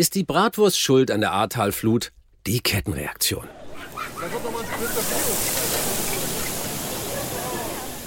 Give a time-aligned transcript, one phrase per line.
[0.00, 2.10] Ist die Bratwurst schuld an der Ahrtalflut?
[2.46, 3.44] Die Kettenreaktion.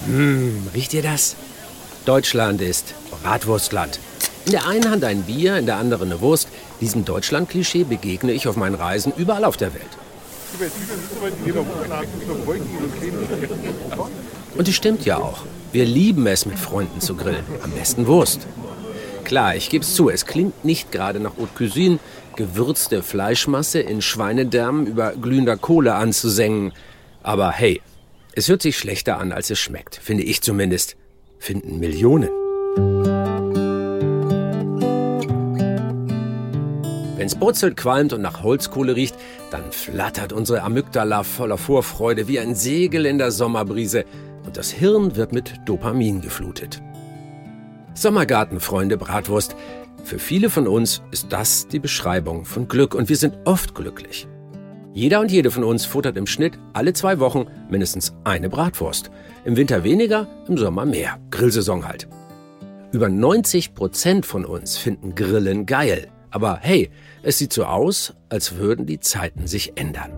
[0.04, 1.36] Hm, riecht ihr das?
[2.04, 4.00] Deutschland ist Bratwurstland.
[4.44, 6.48] In der einen Hand ein Bier, in der anderen eine Wurst.
[6.80, 9.84] Diesem Deutschland-Klischee begegne ich auf meinen Reisen überall auf der Welt.
[14.56, 15.44] Und es stimmt ja auch.
[15.70, 17.44] Wir lieben es, mit Freunden zu grillen.
[17.62, 18.48] Am besten Wurst.
[19.24, 21.98] Klar, ich gebe es zu, es klingt nicht gerade nach Haute Cuisine,
[22.36, 26.72] gewürzte Fleischmasse in Schweinedärmen über glühender Kohle anzusengen.
[27.22, 27.80] Aber hey,
[28.34, 29.96] es hört sich schlechter an, als es schmeckt.
[29.96, 30.96] Finde ich zumindest.
[31.38, 32.28] Finden Millionen.
[37.16, 39.16] Wenn's brutzelt, qualmt und nach Holzkohle riecht,
[39.50, 44.04] dann flattert unsere Amygdala voller Vorfreude wie ein Segel in der Sommerbrise
[44.44, 46.82] und das Hirn wird mit Dopamin geflutet.
[47.94, 49.56] Sommergartenfreunde Bratwurst.
[50.04, 54.28] Für viele von uns ist das die Beschreibung von Glück und wir sind oft glücklich.
[54.92, 59.10] Jeder und jede von uns futtert im Schnitt alle zwei Wochen mindestens eine Bratwurst.
[59.44, 61.18] Im Winter weniger, im Sommer mehr.
[61.30, 62.06] Grillsaison halt.
[62.92, 66.08] Über 90 Prozent von uns finden Grillen geil.
[66.30, 66.90] Aber hey,
[67.22, 70.12] es sieht so aus, als würden die Zeiten sich ändern.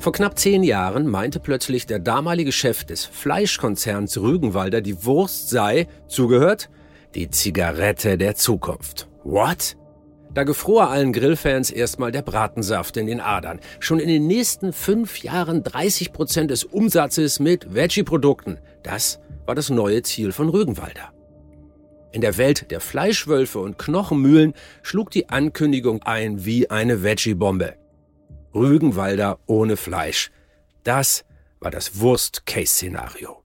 [0.00, 5.88] Vor knapp zehn Jahren meinte plötzlich der damalige Chef des Fleischkonzerns Rügenwalder, die Wurst sei,
[6.06, 6.70] zugehört,
[7.16, 9.08] die Zigarette der Zukunft.
[9.24, 9.76] What?
[10.34, 13.58] Da gefror allen Grillfans erstmal der Bratensaft in den Adern.
[13.80, 18.58] Schon in den nächsten fünf Jahren 30 Prozent des Umsatzes mit Veggie-Produkten.
[18.84, 21.12] Das war das neue Ziel von Rügenwalder.
[22.12, 27.74] In der Welt der Fleischwölfe und Knochenmühlen schlug die Ankündigung ein wie eine Veggie-Bombe.
[28.54, 30.30] Rügenwalder ohne Fleisch.
[30.84, 31.24] Das
[31.60, 33.42] war das Wurst-Case-Szenario.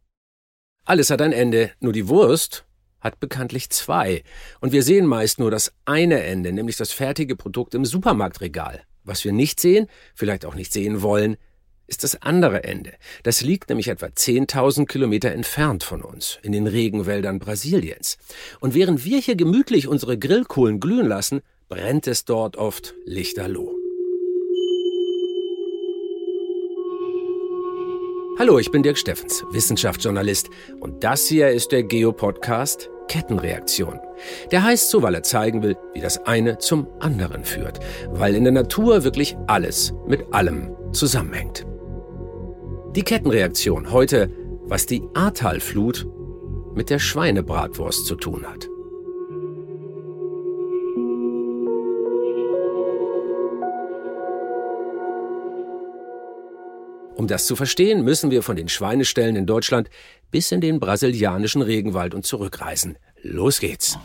[0.85, 2.65] Alles hat ein Ende, nur die Wurst
[2.99, 4.23] hat bekanntlich zwei.
[4.61, 8.81] Und wir sehen meist nur das eine Ende, nämlich das fertige Produkt im Supermarktregal.
[9.03, 11.35] Was wir nicht sehen, vielleicht auch nicht sehen wollen,
[11.87, 12.93] ist das andere Ende.
[13.23, 18.17] Das liegt nämlich etwa 10.000 Kilometer entfernt von uns, in den Regenwäldern Brasiliens.
[18.61, 23.82] Und während wir hier gemütlich unsere Grillkohlen glühen lassen, brennt es dort oft lichterloh.
[28.43, 30.49] Hallo, ich bin Dirk Steffens, Wissenschaftsjournalist
[30.81, 34.01] und das hier ist der Geo-Podcast Kettenreaktion.
[34.51, 38.43] Der heißt so, weil er zeigen will, wie das eine zum anderen führt, weil in
[38.43, 41.65] der Natur wirklich alles mit allem zusammenhängt.
[42.93, 44.29] Die Kettenreaktion heute,
[44.63, 46.05] was die Ahrtalflut
[46.75, 48.67] mit der Schweinebratwurst zu tun hat.
[57.15, 59.89] Um das zu verstehen, müssen wir von den Schweineställen in Deutschland
[60.31, 62.97] bis in den brasilianischen Regenwald und zurückreisen.
[63.21, 63.97] Los geht's.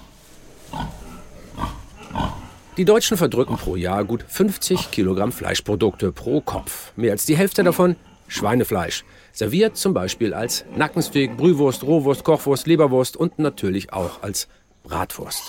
[2.76, 6.92] Die Deutschen verdrücken pro Jahr gut 50 Kilogramm Fleischprodukte pro Kopf.
[6.96, 7.96] Mehr als die Hälfte davon
[8.28, 9.04] Schweinefleisch.
[9.32, 14.48] Serviert zum Beispiel als Nackensteak, Brühwurst, Rohwurst, Kochwurst, Leberwurst und natürlich auch als
[14.84, 15.42] Bratwurst.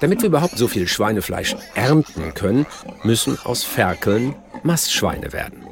[0.00, 2.66] Damit wir überhaupt so viel Schweinefleisch ernten können,
[3.02, 5.66] müssen aus Ferkeln Mastschweine werden.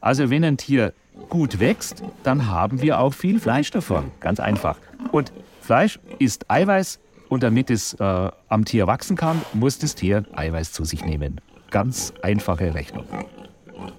[0.00, 0.92] Also wenn ein Tier
[1.28, 4.10] gut wächst, dann haben wir auch viel Fleisch davon.
[4.20, 4.76] Ganz einfach.
[5.12, 10.24] Und Fleisch ist Eiweiß und damit es äh, am Tier wachsen kann, muss das Tier
[10.34, 11.40] Eiweiß zu sich nehmen.
[11.70, 13.04] Ganz einfache Rechnung.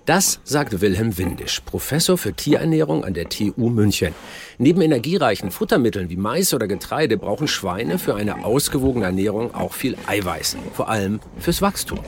[0.06, 4.14] Das sagt Wilhelm Windisch, Professor für Tierernährung an der TU München.
[4.58, 9.98] Neben energiereichen Futtermitteln wie Mais oder Getreide brauchen Schweine für eine ausgewogene Ernährung auch viel
[10.06, 12.00] Eiweiß, vor allem fürs Wachstum.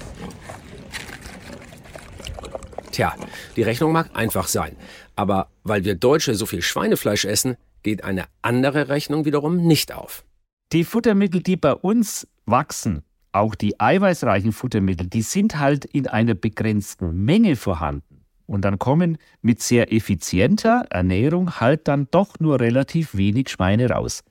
[2.97, 3.13] Tja,
[3.55, 4.75] die Rechnung mag einfach sein,
[5.15, 10.25] aber weil wir Deutsche so viel Schweinefleisch essen, geht eine andere Rechnung wiederum nicht auf.
[10.71, 13.03] Die Futtermittel, die bei uns wachsen,
[13.33, 18.25] auch die eiweißreichen Futtermittel, die sind halt in einer begrenzten Menge vorhanden.
[18.47, 24.23] Und dann kommen mit sehr effizienter Ernährung halt dann doch nur relativ wenig Schweine raus.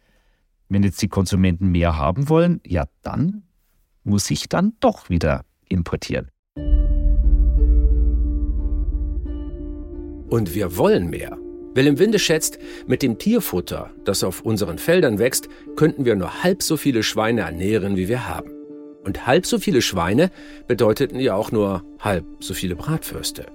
[0.69, 3.45] Wenn jetzt die Konsumenten mehr haben wollen, ja dann
[4.03, 6.33] muss ich dann doch wieder importieren.
[10.29, 11.39] Und wir wollen mehr.
[11.75, 16.63] Willem Winde schätzt, mit dem Tierfutter, das auf unseren Feldern wächst, könnten wir nur halb
[16.63, 18.51] so viele Schweine ernähren, wie wir haben.
[19.05, 20.31] Und halb so viele Schweine
[20.67, 23.47] bedeuteten ja auch nur halb so viele Bratwürste.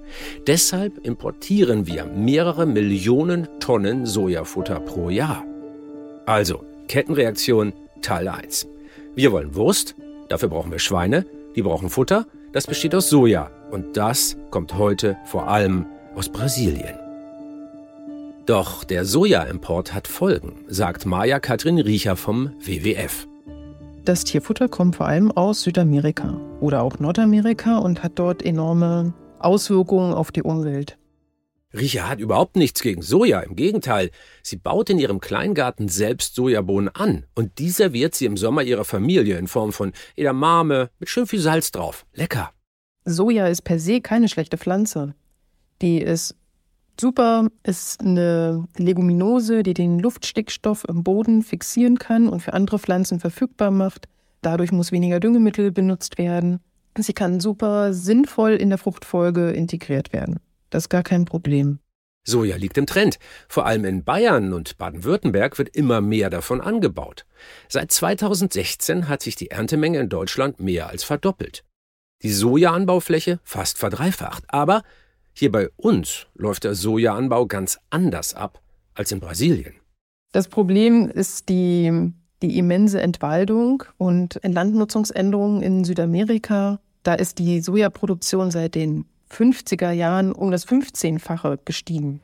[0.46, 5.44] Deshalb importieren wir mehrere Millionen Tonnen Sojafutter pro Jahr.
[6.24, 8.68] Also, Kettenreaktion Teil 1.
[9.14, 9.94] Wir wollen Wurst,
[10.28, 13.50] dafür brauchen wir Schweine, die brauchen Futter, das besteht aus Soja.
[13.70, 16.98] Und das kommt heute vor allem aus Brasilien.
[18.46, 23.28] Doch der Sojaimport hat Folgen, sagt Maja Katrin Riecher vom WWF.
[24.04, 30.12] Das Tierfutter kommt vor allem aus Südamerika oder auch Nordamerika und hat dort enorme Auswirkungen
[30.12, 30.98] auf die Umwelt.
[31.72, 34.10] Riecha hat überhaupt nichts gegen Soja, im Gegenteil.
[34.42, 38.84] Sie baut in ihrem Kleingarten selbst Sojabohnen an und die serviert sie im Sommer ihrer
[38.84, 42.04] Familie in Form von Edamame mit schön viel Salz drauf.
[42.12, 42.50] Lecker.
[43.04, 45.14] Soja ist per se keine schlechte Pflanze.
[45.82, 46.36] Die ist
[46.98, 53.18] super, ist eine Leguminose, die den Luftstickstoff im Boden fixieren kann und für andere Pflanzen
[53.18, 54.06] verfügbar macht.
[54.42, 56.60] Dadurch muss weniger Düngemittel benutzt werden.
[56.96, 60.38] Sie kann super sinnvoll in der Fruchtfolge integriert werden.
[60.70, 61.80] Das ist gar kein Problem.
[62.24, 63.18] Soja liegt im Trend.
[63.48, 67.26] Vor allem in Bayern und Baden-Württemberg wird immer mehr davon angebaut.
[67.68, 71.64] Seit 2016 hat sich die Erntemenge in Deutschland mehr als verdoppelt.
[72.22, 74.44] Die Sojaanbaufläche fast verdreifacht.
[74.46, 74.82] Aber
[75.34, 78.60] hier bei uns läuft der Sojaanbau ganz anders ab
[78.94, 79.74] als in Brasilien.
[80.32, 82.12] Das Problem ist die,
[82.42, 86.80] die immense Entwaldung und Landnutzungsänderungen in Südamerika.
[87.02, 92.20] Da ist die Sojaproduktion seit den 50er Jahren um das 15-fache gestiegen.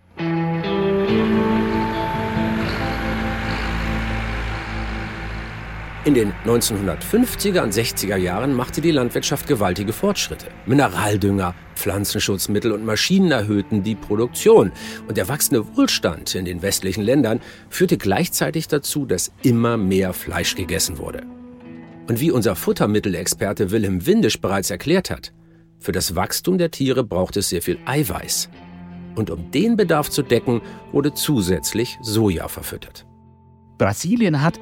[6.08, 10.46] In den 1950er und 60er Jahren machte die Landwirtschaft gewaltige Fortschritte.
[10.64, 14.72] Mineraldünger, Pflanzenschutzmittel und Maschinen erhöhten die Produktion.
[15.06, 20.54] Und der wachsende Wohlstand in den westlichen Ländern führte gleichzeitig dazu, dass immer mehr Fleisch
[20.54, 21.26] gegessen wurde.
[22.08, 25.34] Und wie unser Futtermittelexperte Wilhelm Windisch bereits erklärt hat,
[25.78, 28.48] für das Wachstum der Tiere braucht es sehr viel Eiweiß.
[29.14, 33.04] Und um den Bedarf zu decken, wurde zusätzlich Soja verfüttert.
[33.76, 34.58] Brasilien hat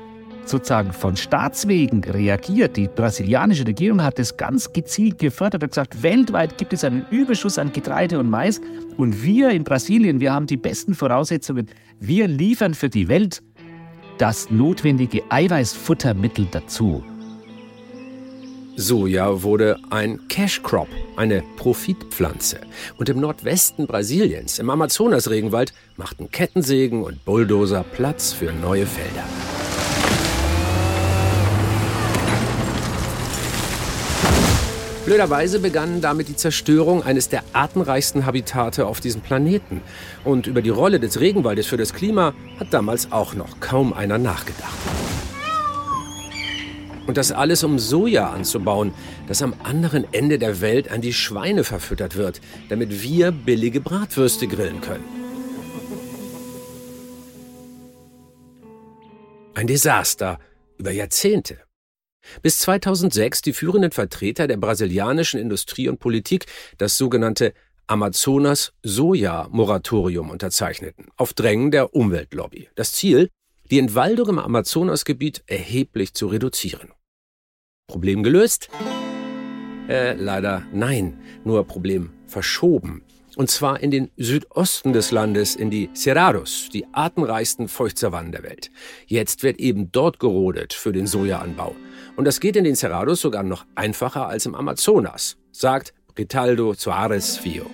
[0.48, 2.76] sozusagen von Staatswegen reagiert.
[2.76, 7.58] Die brasilianische Regierung hat das ganz gezielt gefördert und gesagt, weltweit gibt es einen Überschuss
[7.58, 8.60] an Getreide und Mais
[8.96, 11.66] und wir in Brasilien, wir haben die besten Voraussetzungen.
[12.00, 13.42] Wir liefern für die Welt
[14.18, 17.04] das notwendige Eiweißfuttermittel dazu.
[18.78, 22.60] Soja wurde ein Cash Crop, eine Profitpflanze.
[22.98, 29.24] Und im Nordwesten Brasiliens, im Amazonasregenwald, machten Kettensägen und Bulldozer Platz für neue Felder.
[35.06, 39.80] Blöderweise begann damit die Zerstörung eines der artenreichsten Habitate auf diesem Planeten.
[40.24, 44.18] Und über die Rolle des Regenwaldes für das Klima hat damals auch noch kaum einer
[44.18, 44.74] nachgedacht.
[47.06, 48.92] Und das alles, um Soja anzubauen,
[49.28, 54.48] das am anderen Ende der Welt an die Schweine verfüttert wird, damit wir billige Bratwürste
[54.48, 55.04] grillen können.
[59.54, 60.40] Ein Desaster
[60.78, 61.65] über Jahrzehnte.
[62.42, 66.46] Bis 2006 die führenden Vertreter der brasilianischen Industrie und Politik
[66.78, 67.52] das sogenannte
[67.86, 72.68] Amazonas-Soja-Moratorium unterzeichneten, auf Drängen der Umweltlobby.
[72.74, 73.28] Das Ziel,
[73.70, 76.92] die Entwaldung im Amazonasgebiet erheblich zu reduzieren.
[77.86, 78.70] Problem gelöst?
[79.88, 83.02] Äh, leider nein, nur Problem verschoben.
[83.36, 88.70] Und zwar in den Südosten des Landes, in die Cerrados, die artenreichsten Feuchtsavannen der Welt.
[89.06, 91.76] Jetzt wird eben dort gerodet für den Sojaanbau.
[92.16, 97.36] Und das geht in den Cerrados sogar noch einfacher als im Amazonas, sagt Ritaldo Soares
[97.36, 97.66] Fio.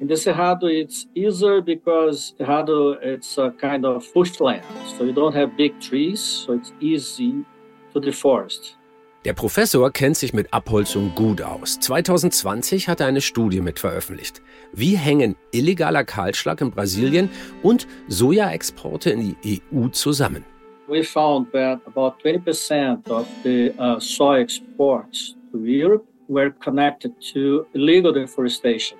[0.00, 4.62] In the Cerrado, it's easier because Cerrado it's a kind of bushland,
[4.98, 7.44] so you don't have big trees, so it's easy
[7.92, 8.76] to deforest.
[9.24, 11.80] Der Professor kennt sich mit Abholzung gut aus.
[11.80, 14.42] 2020 hat er eine Studie mit veröffentlicht.
[14.74, 17.30] Wie hängen illegaler Kahlschlag in Brasilien
[17.62, 20.44] und Sojaexporte in die EU zusammen?
[20.88, 27.64] We found that about 20% of the uh, soy exports to Europe were connected to
[27.72, 28.98] illegal deforestation.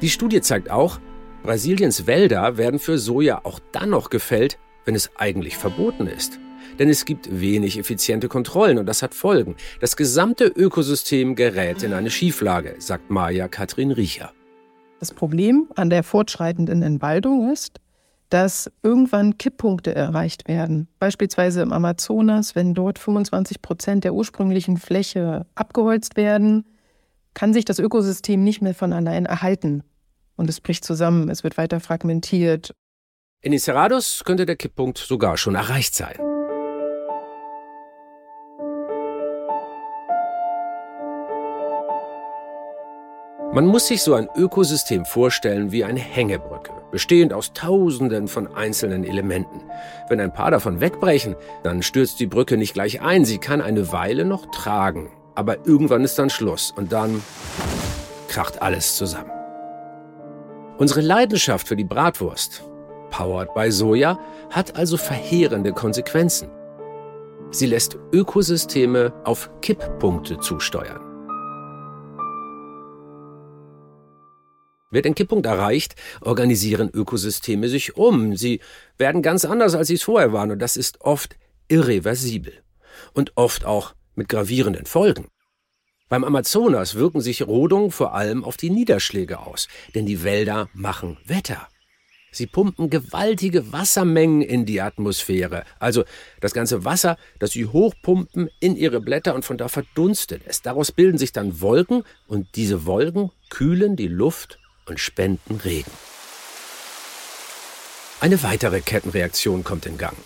[0.00, 0.98] Die Studie zeigt auch,
[1.42, 6.40] Brasiliens Wälder werden für Soja auch dann noch gefällt, wenn es eigentlich verboten ist.
[6.78, 9.56] Denn es gibt wenig effiziente Kontrollen und das hat Folgen.
[9.80, 14.32] Das gesamte Ökosystem gerät in eine Schieflage, sagt Maja Katrin Riecher.
[15.00, 17.80] Das Problem an der fortschreitenden Entwaldung ist,
[18.30, 20.88] dass irgendwann Kipppunkte erreicht werden.
[20.98, 26.64] Beispielsweise im Amazonas, wenn dort 25 Prozent der ursprünglichen Fläche abgeholzt werden,
[27.34, 29.82] kann sich das Ökosystem nicht mehr von allein erhalten.
[30.36, 32.74] Und es bricht zusammen, es wird weiter fragmentiert.
[33.42, 36.16] In den Cerrados könnte der Kipppunkt sogar schon erreicht sein.
[43.56, 49.02] Man muss sich so ein Ökosystem vorstellen wie eine Hängebrücke, bestehend aus Tausenden von einzelnen
[49.02, 49.62] Elementen.
[50.10, 53.92] Wenn ein paar davon wegbrechen, dann stürzt die Brücke nicht gleich ein, sie kann eine
[53.92, 55.10] Weile noch tragen.
[55.34, 57.22] Aber irgendwann ist dann Schluss und dann
[58.28, 59.30] kracht alles zusammen.
[60.76, 62.62] Unsere Leidenschaft für die Bratwurst,
[63.08, 64.18] powered by Soja,
[64.50, 66.50] hat also verheerende Konsequenzen.
[67.52, 71.05] Sie lässt Ökosysteme auf Kipppunkte zusteuern.
[74.96, 78.34] Wird ein Kipppunkt erreicht, organisieren Ökosysteme sich um.
[78.34, 78.60] Sie
[78.96, 81.36] werden ganz anders, als sie es vorher waren, und das ist oft
[81.68, 82.54] irreversibel.
[83.12, 85.26] Und oft auch mit gravierenden Folgen.
[86.08, 91.18] Beim Amazonas wirken sich Rodungen vor allem auf die Niederschläge aus, denn die Wälder machen
[91.26, 91.68] Wetter.
[92.32, 96.04] Sie pumpen gewaltige Wassermengen in die Atmosphäre, also
[96.40, 100.62] das ganze Wasser, das sie hochpumpen in ihre Blätter und von da verdunstet es.
[100.62, 105.90] Daraus bilden sich dann Wolken und diese Wolken kühlen die Luft und spenden Regen.
[108.20, 110.16] Eine weitere Kettenreaktion kommt in Gang.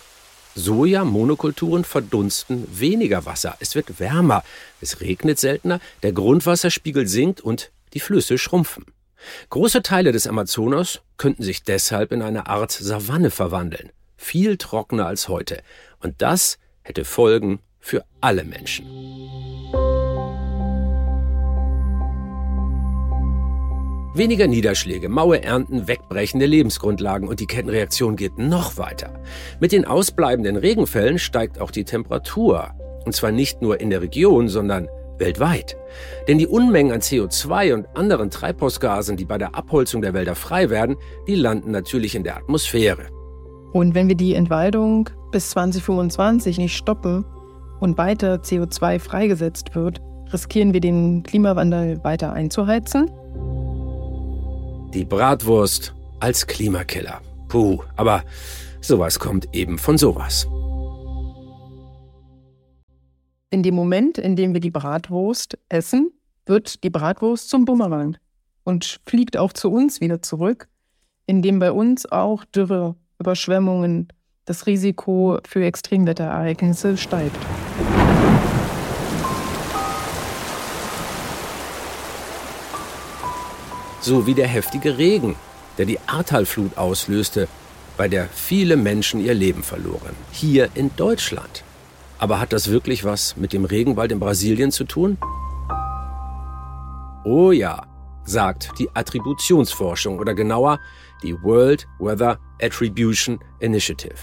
[0.55, 3.57] Soja-Monokulturen verdunsten weniger Wasser.
[3.59, 4.43] Es wird wärmer,
[4.81, 8.85] es regnet seltener, der Grundwasserspiegel sinkt und die Flüsse schrumpfen.
[9.49, 15.27] Große Teile des Amazonas könnten sich deshalb in eine Art Savanne verwandeln, viel trockener als
[15.27, 15.61] heute.
[15.99, 18.85] Und das hätte Folgen für alle Menschen.
[24.13, 29.13] Weniger Niederschläge, maue Ernten, wegbrechende Lebensgrundlagen und die Kettenreaktion geht noch weiter.
[29.61, 32.71] Mit den ausbleibenden Regenfällen steigt auch die Temperatur.
[33.05, 35.77] Und zwar nicht nur in der Region, sondern weltweit.
[36.27, 40.69] Denn die Unmengen an CO2 und anderen Treibhausgasen, die bei der Abholzung der Wälder frei
[40.69, 43.07] werden, die landen natürlich in der Atmosphäre.
[43.71, 47.23] Und wenn wir die Entwaldung bis 2025 nicht stoppen
[47.79, 50.01] und weiter CO2 freigesetzt wird,
[50.33, 53.09] riskieren wir den Klimawandel weiter einzuheizen
[54.93, 57.21] die Bratwurst als Klimakiller.
[57.47, 58.23] Puh, aber
[58.81, 60.47] sowas kommt eben von sowas.
[63.49, 66.11] In dem Moment, in dem wir die Bratwurst essen,
[66.45, 68.17] wird die Bratwurst zum Bumerang
[68.63, 70.67] und fliegt auch zu uns wieder zurück,
[71.25, 74.07] indem bei uns auch Dürre, Überschwemmungen,
[74.45, 77.37] das Risiko für Extremwetterereignisse steigt.
[84.01, 85.35] So wie der heftige Regen,
[85.77, 87.47] der die Ahrtalflut auslöste,
[87.97, 90.15] bei der viele Menschen ihr Leben verloren.
[90.31, 91.63] Hier in Deutschland.
[92.17, 95.17] Aber hat das wirklich was mit dem Regenwald in Brasilien zu tun?
[97.23, 97.85] Oh ja,
[98.23, 100.79] sagt die Attributionsforschung oder genauer
[101.23, 104.15] die World Weather Attribution Initiative.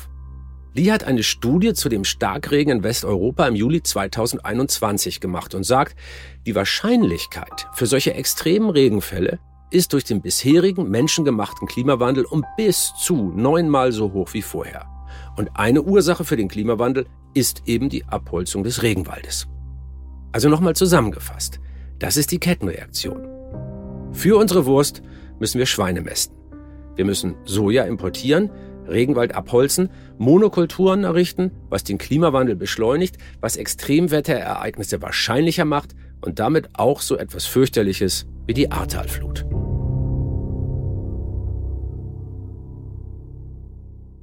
[0.75, 5.97] Die hat eine Studie zu dem Starkregen in Westeuropa im Juli 2021 gemacht und sagt,
[6.47, 13.33] die Wahrscheinlichkeit für solche extremen Regenfälle ist durch den bisherigen menschengemachten Klimawandel um bis zu
[13.35, 14.87] neunmal so hoch wie vorher.
[15.37, 19.47] Und eine Ursache für den Klimawandel ist eben die Abholzung des Regenwaldes.
[20.33, 21.61] Also nochmal zusammengefasst,
[21.99, 23.27] das ist die Kettenreaktion.
[24.13, 25.03] Für unsere Wurst
[25.39, 26.37] müssen wir Schweine mästen.
[26.97, 28.51] Wir müssen Soja importieren,
[28.89, 37.01] Regenwald abholzen, Monokulturen errichten, was den Klimawandel beschleunigt, was Extremwetterereignisse wahrscheinlicher macht und damit auch
[37.01, 39.48] so etwas fürchterliches wie die Ahrtalflut.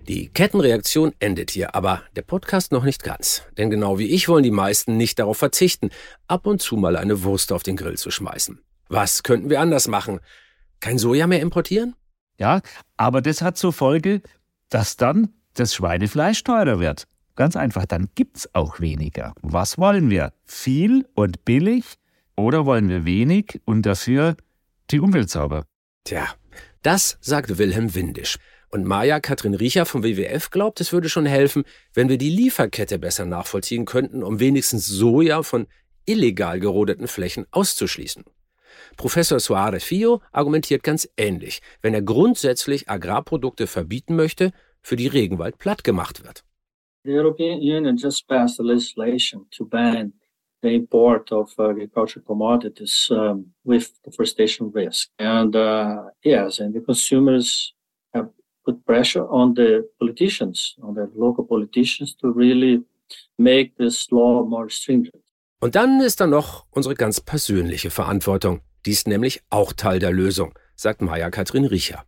[0.07, 3.41] Die Kettenreaktion endet hier, aber der Podcast noch nicht ganz.
[3.57, 5.89] Denn genau wie ich wollen die meisten nicht darauf verzichten,
[6.27, 8.59] ab und zu mal eine Wurst auf den Grill zu schmeißen.
[8.87, 10.19] Was könnten wir anders machen?
[10.79, 11.95] Kein Soja mehr importieren?
[12.37, 12.61] Ja,
[12.97, 14.21] aber das hat zur Folge,
[14.69, 17.05] dass dann das Schweinefleisch teurer wird.
[17.35, 19.33] Ganz einfach, dann gibt's auch weniger.
[19.41, 20.33] Was wollen wir?
[20.45, 21.95] Viel und billig
[22.35, 24.35] oder wollen wir wenig und dafür
[24.91, 25.65] die Umwelt sauber?
[26.03, 26.27] Tja,
[26.83, 28.37] das sagt Wilhelm Windisch.
[28.75, 31.63] Und Maja Katrin Riecher vom WWF glaubt, es würde schon helfen,
[31.93, 35.67] wenn wir die Lieferkette besser nachvollziehen könnten, um wenigstens Soja von
[36.05, 38.25] illegal gerodeten Flächen auszuschließen.
[38.97, 44.51] Professor Suarez Fio argumentiert ganz ähnlich, wenn er grundsätzlich Agrarprodukte verbieten möchte,
[44.81, 46.43] für die Regenwald platt gemacht wird.
[47.05, 50.11] The European Union just passed a legislation to ban
[50.61, 55.11] the import of agricultural commodities um, with deforestation risk.
[55.17, 57.71] And uh, yes, and the consumers
[58.65, 62.83] put pressure on the politicians, on the local politicians, to really
[63.37, 65.23] make this law more stringent.
[65.61, 68.61] Und dann ist da noch unsere ganz persönliche Verantwortung.
[68.85, 72.03] Die ist nämlich auch Teil der Lösung, sagt Maja Katrin Riecher.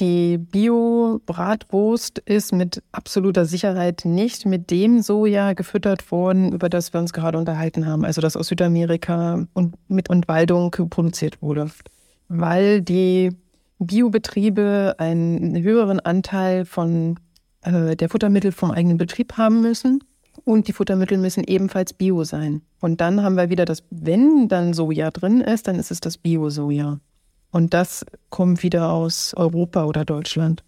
[0.00, 7.00] Die Bio-Bratwurst ist mit absoluter Sicherheit nicht mit dem Soja gefüttert worden, über das wir
[7.00, 11.68] uns gerade unterhalten haben, also das aus Südamerika und mit Entwaldung produziert wurde.
[12.28, 13.30] Weil die
[13.78, 17.18] Biobetriebe einen höheren Anteil von
[17.62, 20.02] äh, der Futtermittel vom eigenen Betrieb haben müssen
[20.44, 22.62] und die Futtermittel müssen ebenfalls Bio sein.
[22.80, 26.18] Und dann haben wir wieder das, wenn dann Soja drin ist, dann ist es das
[26.18, 27.00] Bio-Soja.
[27.50, 30.64] Und das kommt wieder aus Europa oder Deutschland.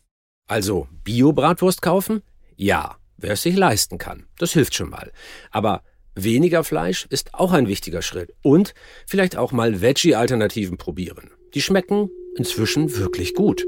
[0.49, 2.23] Also Bio-Bratwurst kaufen?
[2.57, 2.97] Ja.
[3.17, 4.25] wer es sich leisten kann.
[4.39, 5.13] Das hilft schon mal.
[5.51, 5.83] Aber
[6.15, 8.35] weniger Fleisch ist auch ein wichtiger Schritt.
[8.43, 8.75] Und
[9.07, 11.31] vielleicht auch mal Veggie-Alternativen probieren.
[11.55, 13.67] Die schmecken inzwischen wirklich gut.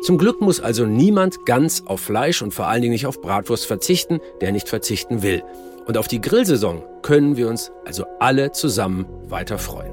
[0.00, 3.66] Zum Glück muss also niemand ganz auf Fleisch und vor allen Dingen nicht auf Bratwurst
[3.66, 5.42] verzichten, der nicht verzichten will.
[5.86, 9.92] Und auf die Grillsaison können wir uns also alle zusammen weiter freuen.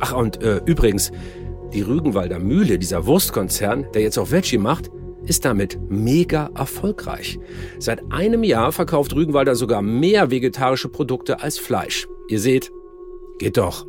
[0.00, 1.10] Ach, und äh, übrigens,
[1.72, 4.90] die Rügenwalder Mühle, dieser Wurstkonzern, der jetzt auch Veggie macht,
[5.24, 7.38] ist damit mega erfolgreich.
[7.78, 12.06] Seit einem Jahr verkauft Rügenwalder sogar mehr vegetarische Produkte als Fleisch.
[12.28, 12.70] Ihr seht,
[13.38, 13.86] geht doch.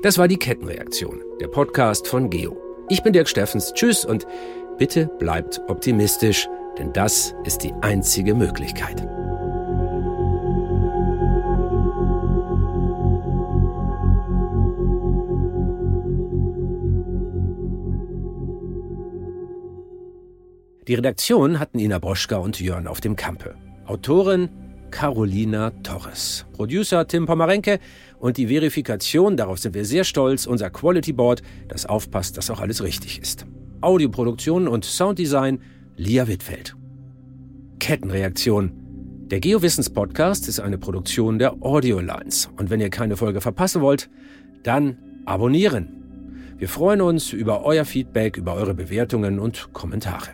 [0.00, 2.56] Das war die Kettenreaktion, der Podcast von Geo.
[2.88, 3.72] Ich bin Dirk Steffens.
[3.72, 4.28] Tschüss und
[4.78, 9.00] bitte bleibt optimistisch, denn das ist die einzige Möglichkeit.
[20.86, 23.56] Die Redaktion hatten Ina Broschka und Jörn auf dem Kampe.
[23.86, 24.48] Autorin
[24.90, 26.46] Carolina Torres.
[26.52, 27.78] Producer Tim Pomarenke
[28.18, 32.60] und die Verifikation, darauf sind wir sehr stolz, unser Quality Board, das aufpasst, dass auch
[32.60, 33.46] alles richtig ist.
[33.80, 35.60] Audioproduktion und Sounddesign
[35.96, 36.74] Lia Wittfeld.
[37.78, 38.72] Kettenreaktion.
[39.30, 42.50] Der Geowissens Podcast ist eine Produktion der Audiolines.
[42.56, 44.10] Und wenn ihr keine Folge verpassen wollt,
[44.62, 44.96] dann
[45.26, 46.54] abonnieren.
[46.56, 50.30] Wir freuen uns über euer Feedback, über eure Bewertungen und Kommentare.